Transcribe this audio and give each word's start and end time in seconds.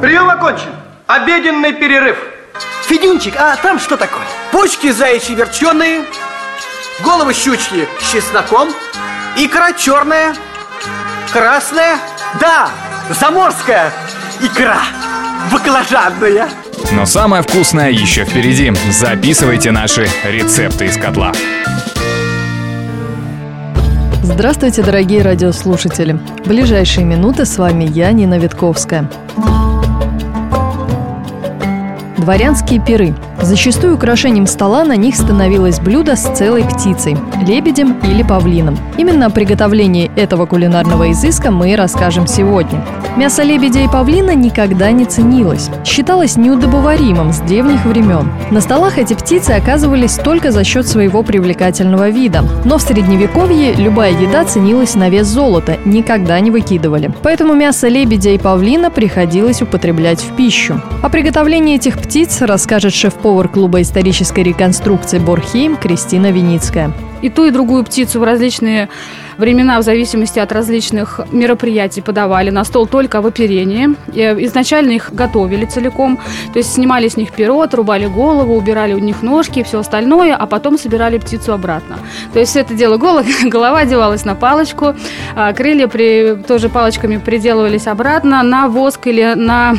Прием 0.00 0.30
окончен. 0.30 0.70
Обеденный 1.06 1.72
перерыв. 1.72 2.16
Федюнчик, 2.86 3.34
а 3.36 3.56
там 3.56 3.78
что 3.78 3.96
такое? 3.96 4.22
Почки 4.52 4.90
заячьи 4.92 5.34
верченые, 5.34 6.04
головы 7.04 7.34
щучьи 7.34 7.86
с 8.00 8.12
чесноком, 8.12 8.68
икра 9.36 9.72
черная, 9.72 10.34
красная, 11.32 11.98
да, 12.40 12.70
заморская 13.20 13.92
икра, 14.40 14.78
баклажанная. 15.52 16.48
Но 16.92 17.04
самое 17.04 17.42
вкусное 17.42 17.90
еще 17.90 18.24
впереди. 18.24 18.72
Записывайте 18.90 19.70
наши 19.70 20.08
рецепты 20.24 20.86
из 20.86 20.96
котла. 20.96 21.32
Здравствуйте, 24.22 24.82
дорогие 24.82 25.22
радиослушатели. 25.22 26.12
В 26.44 26.48
ближайшие 26.48 27.04
минуты 27.04 27.44
с 27.44 27.58
вами 27.58 27.84
я, 27.84 28.12
Нина 28.12 28.38
Витковская. 28.38 29.10
Дворянские 32.28 32.78
пиры. 32.84 33.14
Зачастую 33.48 33.94
украшением 33.94 34.46
стола 34.46 34.84
на 34.84 34.94
них 34.94 35.16
становилось 35.16 35.80
блюдо 35.80 36.16
с 36.16 36.36
целой 36.36 36.64
птицей– 36.64 37.16
лебедем 37.46 37.96
или 38.04 38.22
павлином. 38.22 38.76
Именно 38.98 39.24
о 39.24 39.30
приготовлении 39.30 40.10
этого 40.16 40.44
кулинарного 40.44 41.10
изыска 41.12 41.50
мы 41.50 41.74
расскажем 41.74 42.26
сегодня. 42.26 42.84
Мясо 43.16 43.42
лебедя 43.42 43.80
и 43.80 43.88
павлина 43.88 44.34
никогда 44.34 44.90
не 44.90 45.06
ценилось. 45.06 45.70
Считалось 45.82 46.36
неудобоваримым 46.36 47.32
с 47.32 47.38
древних 47.38 47.86
времен. 47.86 48.30
На 48.50 48.60
столах 48.60 48.98
эти 48.98 49.14
птицы 49.14 49.52
оказывались 49.52 50.16
только 50.16 50.52
за 50.52 50.62
счет 50.62 50.86
своего 50.86 51.22
привлекательного 51.22 52.10
вида. 52.10 52.44
Но 52.66 52.76
в 52.76 52.82
средневековье 52.82 53.72
любая 53.72 54.12
еда 54.12 54.44
ценилась 54.44 54.94
на 54.94 55.08
вес 55.08 55.26
золота, 55.26 55.78
никогда 55.86 56.38
не 56.40 56.50
выкидывали. 56.50 57.10
Поэтому 57.22 57.54
мясо 57.54 57.88
лебедя 57.88 58.30
и 58.30 58.38
павлина 58.38 58.90
приходилось 58.90 59.62
употреблять 59.62 60.20
в 60.20 60.36
пищу. 60.36 60.82
О 61.02 61.08
приготовлении 61.08 61.76
этих 61.76 61.98
птиц 61.98 62.42
расскажет 62.42 62.92
шеф-повар 62.92 63.37
клуба 63.46 63.82
исторической 63.82 64.42
реконструкции 64.42 65.20
«Борхейм» 65.20 65.76
Кристина 65.76 66.32
Виницкая. 66.32 66.92
И 67.22 67.30
ту, 67.30 67.46
и 67.46 67.50
другую 67.50 67.84
птицу 67.84 68.18
в 68.18 68.24
различные 68.24 68.88
времена 69.38 69.78
в 69.78 69.82
зависимости 69.82 70.38
от 70.38 70.52
различных 70.52 71.20
мероприятий 71.32 72.00
подавали 72.00 72.50
на 72.50 72.64
стол 72.64 72.86
только 72.86 73.22
в 73.22 73.26
оперении. 73.26 73.90
И 74.12 74.20
изначально 74.46 74.92
их 74.92 75.12
готовили 75.12 75.64
целиком, 75.64 76.18
то 76.52 76.58
есть 76.58 76.74
снимали 76.74 77.08
с 77.08 77.16
них 77.16 77.32
перо, 77.32 77.60
отрубали 77.60 78.06
голову, 78.06 78.54
убирали 78.54 78.92
у 78.92 78.98
них 78.98 79.22
ножки 79.22 79.60
и 79.60 79.62
все 79.62 79.78
остальное, 79.78 80.34
а 80.34 80.46
потом 80.46 80.78
собирали 80.78 81.18
птицу 81.18 81.52
обратно. 81.52 81.98
То 82.32 82.40
есть 82.40 82.50
все 82.50 82.60
это 82.60 82.74
дело 82.74 82.98
голова, 82.98 83.24
голова 83.44 83.78
одевалась 83.78 84.24
на 84.24 84.34
палочку, 84.34 84.94
а 85.34 85.52
крылья 85.52 85.86
при, 85.88 86.36
тоже 86.46 86.68
палочками 86.68 87.16
приделывались 87.16 87.86
обратно 87.86 88.42
на 88.42 88.68
воск 88.68 89.06
или 89.06 89.34
на 89.34 89.74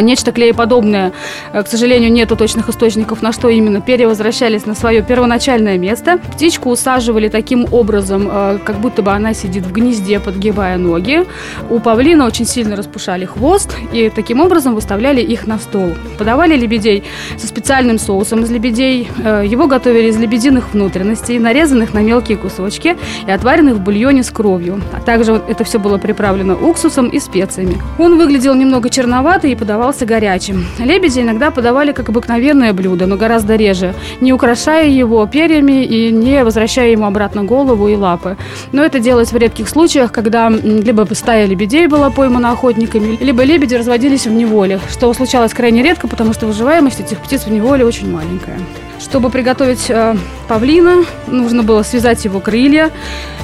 нечто 0.00 0.32
клееподобное. 0.32 1.12
К 1.52 1.66
сожалению, 1.66 2.12
нету 2.12 2.36
точных 2.36 2.68
источников, 2.68 3.22
на 3.22 3.32
что 3.32 3.48
именно 3.48 3.80
перья 3.80 4.08
возвращались 4.08 4.66
на 4.66 4.74
свое 4.74 5.02
первоначальное 5.02 5.78
место. 5.78 6.18
Птичку 6.18 6.70
усаживали 6.70 7.28
таким 7.28 7.66
образом, 7.72 8.28
а, 8.30 8.58
как 8.58 8.76
будто 8.76 9.02
бы 9.02 9.12
она 9.12 9.34
сидит 9.34 9.64
в 9.64 9.72
гнезде, 9.72 10.20
подгибая 10.20 10.78
ноги. 10.78 11.24
У 11.68 11.80
павлина 11.80 12.26
очень 12.26 12.46
сильно 12.46 12.76
распушали 12.76 13.24
хвост 13.24 13.76
и 13.92 14.10
таким 14.10 14.40
образом 14.40 14.74
выставляли 14.74 15.20
их 15.20 15.46
на 15.46 15.58
стол. 15.58 15.92
Подавали 16.18 16.56
лебедей 16.56 17.04
со 17.38 17.46
специальным 17.46 17.98
соусом 17.98 18.44
из 18.44 18.50
лебедей. 18.50 19.08
Э, 19.24 19.44
его 19.46 19.66
готовили 19.66 20.08
из 20.08 20.16
лебединых 20.16 20.72
внутренностей, 20.72 21.38
нарезанных 21.38 21.94
на 21.94 22.00
мелкие 22.00 22.36
кусочки 22.36 22.96
и 23.26 23.30
отваренных 23.30 23.76
в 23.76 23.80
бульоне 23.80 24.22
с 24.22 24.30
кровью. 24.30 24.80
А 24.92 25.00
также 25.00 25.40
это 25.48 25.64
все 25.64 25.78
было 25.78 25.98
приправлено 25.98 26.54
уксусом 26.54 27.08
и 27.08 27.18
специями. 27.18 27.76
Он 27.98 28.18
выглядел 28.18 28.54
немного 28.54 28.90
черноватый 28.90 29.52
и 29.52 29.56
подавался 29.70 30.04
горячим. 30.04 30.66
Лебеди 30.80 31.20
иногда 31.20 31.52
подавали 31.52 31.92
как 31.92 32.08
обыкновенное 32.08 32.72
блюдо, 32.72 33.06
но 33.06 33.16
гораздо 33.16 33.54
реже, 33.54 33.94
не 34.20 34.32
украшая 34.32 34.88
его 34.88 35.24
перьями 35.26 35.84
и 35.84 36.10
не 36.10 36.42
возвращая 36.42 36.90
ему 36.90 37.06
обратно 37.06 37.44
голову 37.44 37.86
и 37.86 37.94
лапы. 37.94 38.36
Но 38.72 38.84
это 38.84 38.98
делалось 38.98 39.30
в 39.30 39.36
редких 39.36 39.68
случаях, 39.68 40.10
когда 40.10 40.48
либо 40.50 41.06
стая 41.14 41.46
лебедей 41.46 41.86
была 41.86 42.10
поймана 42.10 42.50
охотниками, 42.50 43.16
либо 43.20 43.44
лебеди 43.44 43.76
разводились 43.76 44.26
в 44.26 44.32
неволе, 44.32 44.80
что 44.90 45.14
случалось 45.14 45.54
крайне 45.54 45.84
редко, 45.84 46.08
потому 46.08 46.32
что 46.32 46.48
выживаемость 46.48 46.98
этих 46.98 47.18
птиц 47.18 47.42
в 47.42 47.52
неволе 47.52 47.84
очень 47.84 48.10
маленькая. 48.10 48.58
Чтобы 49.00 49.30
приготовить 49.30 49.86
э, 49.88 50.14
павлина, 50.46 51.04
нужно 51.26 51.62
было 51.62 51.82
связать 51.82 52.22
его 52.26 52.38
крылья, 52.38 52.90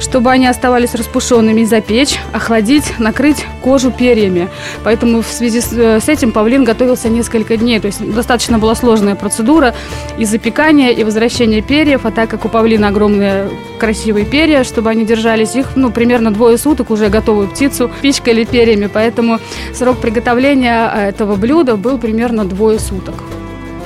чтобы 0.00 0.30
они 0.30 0.46
оставались 0.46 0.94
распушенными, 0.94 1.64
запечь, 1.64 2.18
охладить, 2.32 2.98
накрыть 2.98 3.44
кожу 3.60 3.90
перьями. 3.90 4.48
Поэтому 4.82 5.20
в 5.20 5.26
связи 5.26 5.60
с, 5.60 5.70
э, 5.74 6.00
с 6.00 6.08
этим 6.08 6.32
павлин 6.32 6.64
готовился 6.64 7.10
несколько 7.10 7.58
дней. 7.58 7.80
То 7.80 7.86
есть 7.86 8.14
достаточно 8.14 8.58
была 8.58 8.74
сложная 8.74 9.14
процедура 9.14 9.74
и 10.16 10.24
запекания, 10.24 10.88
и 10.88 11.04
возвращения 11.04 11.60
перьев. 11.60 12.06
А 12.06 12.10
так 12.10 12.30
как 12.30 12.46
у 12.46 12.48
павлина 12.48 12.88
огромные 12.88 13.50
красивые 13.78 14.24
перья, 14.24 14.64
чтобы 14.64 14.88
они 14.88 15.04
держались, 15.04 15.54
их 15.54 15.76
ну, 15.76 15.90
примерно 15.90 16.32
двое 16.32 16.56
суток 16.56 16.90
уже 16.90 17.08
готовую 17.08 17.48
птицу 17.48 17.90
пичкали 18.00 18.44
перьями. 18.44 18.88
Поэтому 18.92 19.38
срок 19.74 19.98
приготовления 19.98 20.90
э, 20.94 21.08
этого 21.10 21.36
блюда 21.36 21.76
был 21.76 21.98
примерно 21.98 22.46
двое 22.46 22.78
суток. 22.78 23.16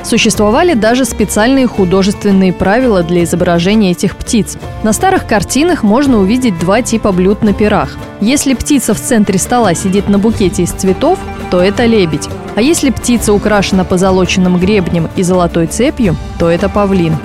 Существовали 0.06 0.74
даже 0.74 1.04
специальные 1.04 1.66
художественные 1.66 2.52
правила 2.52 3.02
для 3.02 3.24
изображения 3.24 3.90
этих 3.90 4.14
птиц. 4.14 4.56
На 4.84 4.92
старых 4.92 5.26
картинах 5.26 5.82
можно 5.82 6.18
увидеть 6.18 6.56
два 6.60 6.80
типа 6.80 7.10
блюд 7.10 7.42
на 7.42 7.52
пирах. 7.52 7.96
Если 8.20 8.54
птица 8.54 8.94
в 8.94 9.00
центре 9.00 9.36
стола 9.36 9.74
сидит 9.74 10.08
на 10.08 10.20
букете 10.20 10.62
из 10.62 10.70
цветов, 10.70 11.18
то 11.50 11.60
это 11.60 11.86
лебедь. 11.86 12.28
А 12.54 12.62
если 12.62 12.90
птица 12.90 13.32
украшена 13.32 13.82
позолоченным 13.82 14.60
гребнем 14.60 15.08
и 15.16 15.24
золотой 15.24 15.66
цепью, 15.66 16.14
то 16.38 16.48
это 16.48 16.68
павлин. 16.68 17.16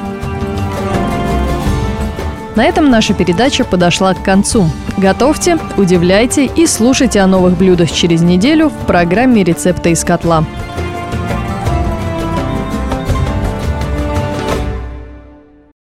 На 2.55 2.65
этом 2.65 2.89
наша 2.89 3.13
передача 3.13 3.63
подошла 3.63 4.15
к 4.15 4.23
концу. 4.23 4.65
Готовьте, 4.97 5.59
удивляйте 5.77 6.45
и 6.45 6.65
слушайте 6.65 7.19
о 7.19 7.27
новых 7.27 7.57
блюдах 7.57 7.91
через 7.91 8.21
неделю 8.21 8.69
в 8.69 8.87
программе 8.87 9.43
«Рецепты 9.43 9.91
из 9.91 10.03
котла». 10.03 10.43